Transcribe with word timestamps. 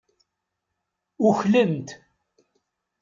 Uklen-t. 1.27 1.87